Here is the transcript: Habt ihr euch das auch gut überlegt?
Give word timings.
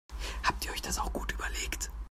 Habt 0.41 0.65
ihr 0.65 0.71
euch 0.71 0.81
das 0.81 0.97
auch 0.97 1.13
gut 1.13 1.31
überlegt? 1.31 1.91